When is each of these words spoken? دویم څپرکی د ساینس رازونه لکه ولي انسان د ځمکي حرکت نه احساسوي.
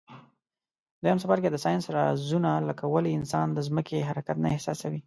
دویم 1.01 1.17
څپرکی 1.21 1.49
د 1.51 1.57
ساینس 1.65 1.85
رازونه 1.95 2.51
لکه 2.69 2.83
ولي 2.93 3.11
انسان 3.19 3.47
د 3.53 3.59
ځمکي 3.67 3.99
حرکت 4.09 4.37
نه 4.43 4.49
احساسوي. 4.55 4.99